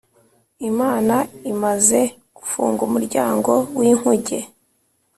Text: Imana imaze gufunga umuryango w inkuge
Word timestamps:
Imana 0.69 1.15
imaze 1.51 1.99
gufunga 2.37 2.79
umuryango 2.87 3.51
w 3.77 3.81
inkuge 3.89 4.39